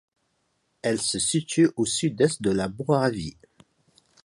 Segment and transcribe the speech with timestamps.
[0.81, 3.37] Elle se situe au sud-est de la Moravie.